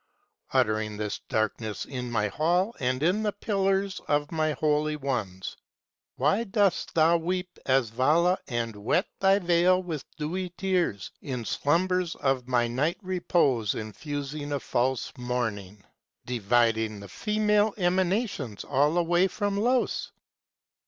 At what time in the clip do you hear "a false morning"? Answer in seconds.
14.53-15.83